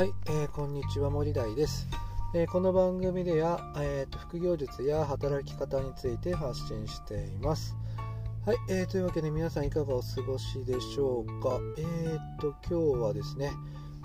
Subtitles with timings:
[0.00, 1.86] はい、えー、こんにちは森大です、
[2.34, 7.76] えー、この番組では、えーと、副業術や働き方について発信しています。
[8.46, 11.60] はい、えー、というわけで皆さんいかがお過ごしでしょうか？
[11.76, 13.52] えーと今日はですね、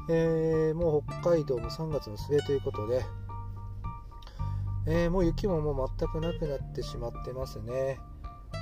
[0.10, 3.06] え、もう北海道も3月の末ということで、
[4.88, 8.02] え、もう雪ももう全くなくなってしまってますね。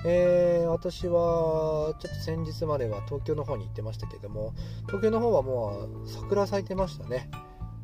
[0.06, 4.54] えー、私はちょっと先日までは東京の方に行ってましたけども
[4.88, 7.30] 東京の方はもう桜咲いてましたね、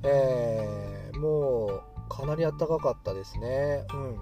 [0.03, 3.85] えー、もうかなり暖かかったですね。
[3.93, 4.15] うん。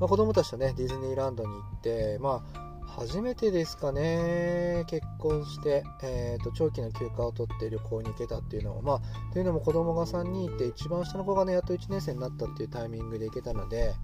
[0.00, 4.84] まあ、子供たちとねディズニーランドに行ってまあ初めてですかね。
[4.86, 13.94] 結婚して、えーと、長期の休暇を取って旅行に行けたっていうのをまあというのも子供が3人いて一番下の子がねやっと1年生になったっていうタイミングで行けたので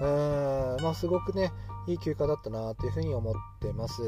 [0.00, 1.52] うんまあすごくね
[1.86, 4.02] いい休暇だったなというふうに思ってます。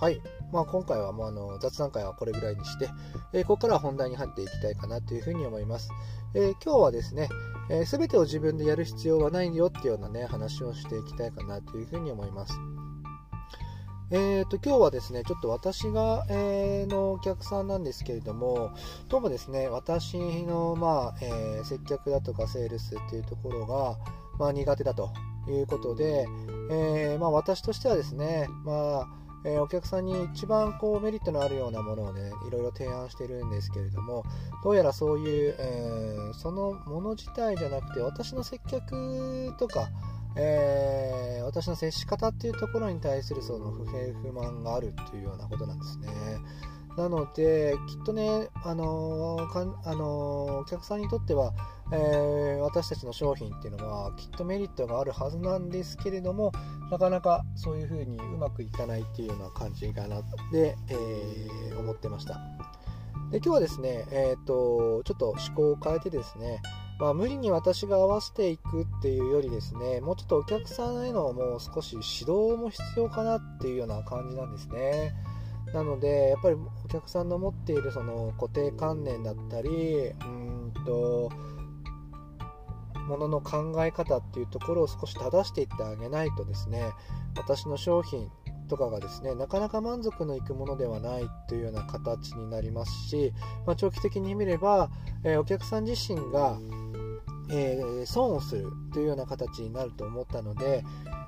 [0.00, 0.20] はい。
[0.52, 2.88] まあ、今回はもうあの雑談会はこれぐらいにして、
[3.32, 5.90] えー、ここから本題に入っていきたいかなというふうに思います。
[6.34, 7.28] えー、今日はですね、
[7.84, 12.54] す、えー、べ、てを自分でやる必要はないよっていうようなね、話をしていきたいかなというふうに思います。
[14.10, 18.72] えーと、今日はですね、ちょっと私が、えー、のお客さんなんですけれども、
[19.08, 23.96] どうもですね、私の、まあえー、接客だとかセールスっていうところが、
[24.38, 25.12] まあ、苦手だと
[25.48, 26.26] いうことで、
[26.70, 34.24] えー、まあ、私としてはですね、まあえー、お客さんに一番こうメリットのあるようなものをねいろいろ提案しているんですけれども
[34.62, 39.88] どうやらそういう、えー、そのもの自体じゃなくて私の接客とか、
[40.36, 46.08] えー、私の接し方っていうところに対するその不平不満があるっていうようなことなんですね。
[46.96, 51.52] なので、きっとね、あの、かんあの、お客さんにとっては、
[51.92, 56.52] えー、私たちの商品っていうのはきっとメリットがあるはずなんですけれども、
[56.90, 62.40] なかなかそういうふうにうまくいかないっていうような感じかなって、えー、思ってました。
[63.30, 66.60] で今日はですね、えーと、ちょっと思考を変えてですね、
[66.98, 75.14] まあ、無理に私が合わせていくっていうよりですね、もうちょっとお客さんへのもう少し指導も必要かなっていうような感じなんですね。
[75.72, 81.30] なのでやっぱりお客さんの持っているその固定観念だったりうんと
[83.08, 86.92] ものの考え方っていうところを少し正していってあげないとですね
[87.36, 88.30] 私の商品
[88.68, 93.32] とかがですねなかなか満足のいくものではないというような形になりますし、
[93.66, 94.90] まあ、長期的に見れば、
[95.24, 96.58] えー、お客さん自身が、
[97.50, 100.84] えー、損をするというような形になると思ったので、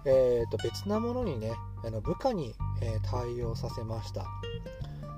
[0.07, 1.53] えー、と別なものにね
[1.85, 4.27] あの部下にえ対応させました。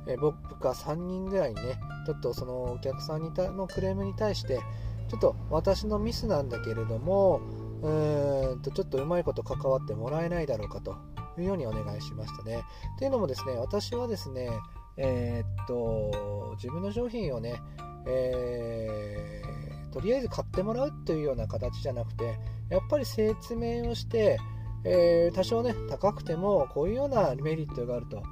[0.07, 4.61] え僕が3人ぐらいにね、ちょっとそのお客さんにたのクレームに対して、
[5.09, 7.41] ちょっと私のミスなんだけれども、
[7.83, 10.97] うーんとちょっとうまいこと関わってもらえないだろうかと
[11.39, 12.65] いうようにお願いしましたね。
[12.99, 14.51] というのもですね、私はですね、
[14.97, 17.61] えー、っと、自分の商品をね、
[18.07, 22.39] えー、とりあえず買ってもらうというような形じゃなくて、
[22.71, 24.39] やっぱり説明をして、
[24.85, 28.23] えー、多少ね高くてもこういうようなメリットがあると。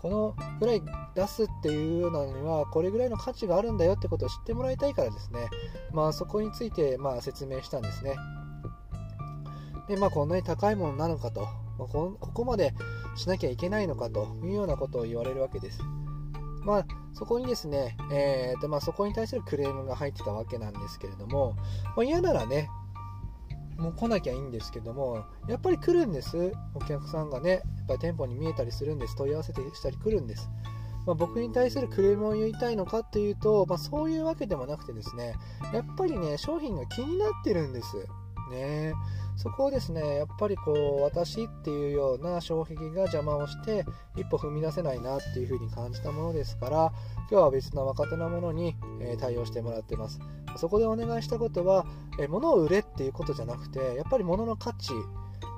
[0.00, 0.82] このぐらい
[1.14, 5.48] 出すっていうのにはこれぐらいの価値があるんだよってことを知ってもらいたいからですね。
[5.92, 8.16] まあそこについてまあ説明したんですね。
[9.88, 11.42] でまあこんなに高いものなのかと、
[11.78, 12.72] まあ、ここまで
[13.14, 15.80] しなきゃいけないのかというようなことを言われるわけです。
[16.64, 21.54] まあそこにですね、えーとまあ、そこに対するクレームが入ってたわけなんですけれども、
[21.96, 22.70] まあ、嫌ならね
[23.80, 26.52] もう来なきゃいいんですけども、やっぱり来るんです。
[26.74, 29.16] お客さんがね、やっぱり店舗に見えたりするんです。
[29.16, 30.50] 問い合わせてしたり来るんです。
[31.06, 35.34] まあ、僕に対するクレームを言いたいのかっていうと、まあ、そういうわけでもなくてですね、
[35.72, 38.06] やっぱりね、商品が気になってるんです。
[38.50, 38.94] ね
[39.36, 43.86] そこをですねやっぱりこう私っていうような障壁が邪魔をして
[44.16, 46.92] 一歩踏み出せないなっていう風に感じたものですから
[47.30, 50.18] 今日は別な若手なものに、え対応してもらってます
[50.56, 51.86] そこでお願いしたことは、
[52.18, 54.92] え物を売れっていうことじゃなくてやっぱり物の価値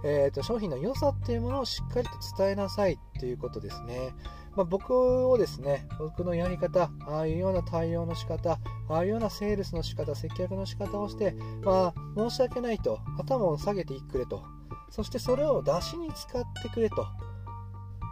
[0.05, 4.13] えーと、商品の良さっていうものをしっかりと伝えなさいっていうことですね。
[4.57, 4.93] まあ、僕
[5.29, 8.59] をですね、僕のやり方、ああいうような対応の仕方、
[8.89, 14.43] ああいうようなセールスの仕方、接客の仕方をして、まあ、申し訳ないと、頭を下げていくれと、
[14.91, 17.07] そしてそれを出しに使ってくれと、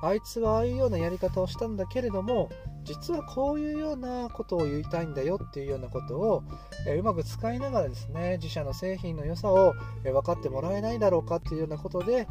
[0.02, 2.48] あいつはああいうようなやり方をしたんだけれども、
[2.84, 6.42] 実はこういうようなことを言いたいんだよっていうようなことを、
[6.86, 9.74] えうまく使いながらですね自社の製品の良さを、
[10.04, 12.26] え分かってもらえないだろうかっていうようなことで、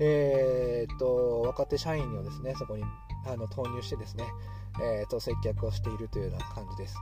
[0.00, 2.82] えー、っと若手社員をですねそこに
[3.26, 4.24] あの投入してですね、
[4.82, 6.96] えー、と接客をしているというような感じです。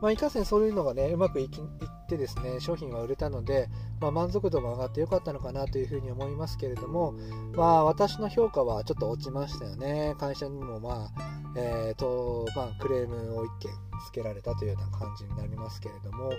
[0.00, 1.62] まあ、いかせんそういうのがね、うまくいきい
[2.10, 3.68] ってですね、商品は売れたので、
[4.00, 7.14] まあ、満足度も上がってよかったのかなというふうに思いますけれども、
[7.54, 10.16] まあ、私の評価はちょっと落ちましたよね。
[10.18, 13.70] 会社にも、まあえーとまあ、クレームを1件
[14.06, 16.32] つけられたというような感じになりますけれども、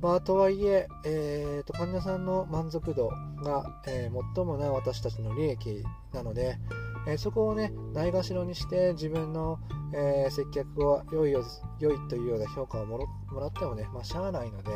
[0.00, 3.08] まあ、とはいええーと、患者さんの満足度
[3.44, 6.58] が、えー、最もな私たちの利益なので、
[7.06, 9.58] えー、そこをねないがしろにして自分の、
[9.94, 11.44] えー、接客を良いよ
[11.78, 12.98] 良いというような評価をも
[13.38, 14.70] らってもね、まあ、しゃあないので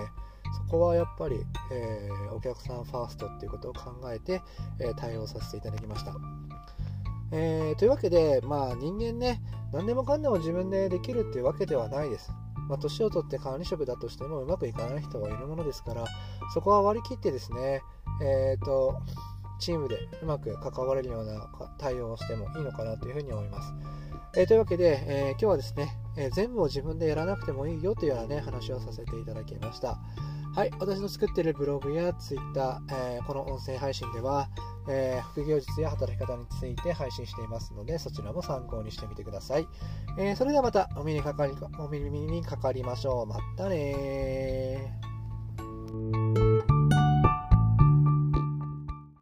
[0.54, 4.42] そこはやっぱり、えお客さんファーストっていうことを考えて、
[4.78, 6.14] え対応させていただきました。
[7.32, 9.40] えー、というわけで、まあ、人間ね、
[9.72, 12.30] 何でもかんでも自分でできるっていうわけではないです。
[12.68, 16.04] まあ、年を取って管理職だとしてもうまくいかない人はいるものですから、
[16.54, 17.82] そこは割り切ってですね、
[18.22, 18.96] えーと、
[19.58, 21.48] チームでうまく関われるような
[21.78, 23.72] 対応をしてもいいのかなというふうに思います。
[24.36, 29.98] えー、というわけで、えー、今日はですね、えー、全部を自分でやらなくてもいいよというようなね、話をさせていただきました。
[30.54, 34.48] はい、私の作っているブログや Twitter、えこの音声配信では、
[34.88, 39.66] え、副業術や働き方について配信していますので、そちらも参考にしてみてください。
[40.18, 43.26] え、それではまたお耳にかかりお耳にかかりましょう。
[43.26, 45.15] またね